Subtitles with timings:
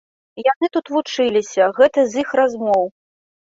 [0.51, 2.91] Яны тут вучыліся, гэта з іх размоў.